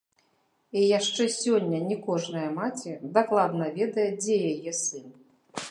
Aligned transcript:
І 0.79 0.81
яшчэ 0.99 1.27
сёння 1.41 1.79
не 1.89 1.97
кожная 2.07 2.49
маці 2.57 2.97
дакладна 3.19 3.65
ведае, 3.81 4.09
дзе 4.23 4.35
яе 4.55 4.71
сын. 4.85 5.07